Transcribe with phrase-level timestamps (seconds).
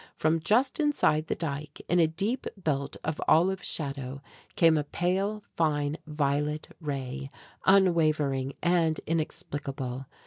[0.15, 4.19] From just inside the dike, in a deep belt of olive shadow,
[4.55, 7.29] came a pale, fine violet ray,
[7.67, 10.07] unwavering and inexplicable.